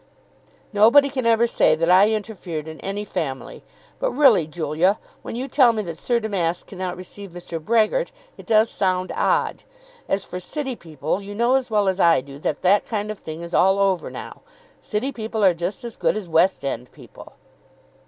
[0.73, 3.63] "Nobody can ever say that I interfered in any family.
[3.99, 7.63] But really, Julia, when you tell me that Sir Damask cannot receive Mr.
[7.63, 9.61] Brehgert, it does sound odd.
[10.09, 13.19] As for City people, you know as well as I do, that that kind of
[13.19, 14.41] thing is all over now.
[14.81, 17.33] City people are just as good as West end people."